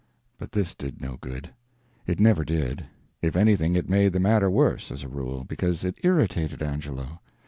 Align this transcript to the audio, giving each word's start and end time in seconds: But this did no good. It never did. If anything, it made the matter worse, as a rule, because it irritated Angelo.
But 0.39 0.53
this 0.53 0.73
did 0.73 0.99
no 0.99 1.17
good. 1.17 1.51
It 2.07 2.19
never 2.19 2.43
did. 2.43 2.87
If 3.21 3.35
anything, 3.35 3.75
it 3.75 3.87
made 3.87 4.13
the 4.13 4.19
matter 4.19 4.49
worse, 4.49 4.89
as 4.89 5.03
a 5.03 5.07
rule, 5.07 5.43
because 5.43 5.83
it 5.83 5.99
irritated 6.03 6.63
Angelo. 6.63 7.21